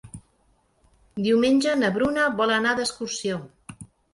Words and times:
Diumenge 1.27 1.75
na 1.83 1.93
Bruna 1.99 2.27
vol 2.43 2.55
anar 2.59 2.75
d'excursió. 2.81 3.43